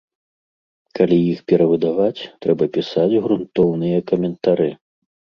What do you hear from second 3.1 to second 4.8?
грунтоўныя каментары.